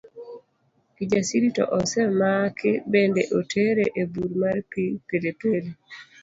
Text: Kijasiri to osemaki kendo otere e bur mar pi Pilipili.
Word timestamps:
Kijasiri 0.95 1.47
to 1.57 1.63
osemaki 1.79 2.71
kendo 2.91 3.21
otere 3.41 3.83
e 4.01 4.07
bur 4.13 4.31
mar 4.41 4.57
pi 4.71 4.83
Pilipili. 5.07 5.71